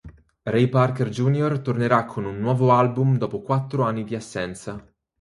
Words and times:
Ray 0.45 0.67
Parker 0.67 1.09
Jr. 1.09 1.59
tornerà 1.59 2.05
con 2.05 2.25
un 2.25 2.39
nuovo 2.39 2.71
album 2.71 3.19
dopo 3.19 3.39
quattro 3.43 3.83
anni 3.83 4.03
di 4.03 4.15
assenza. 4.15 4.83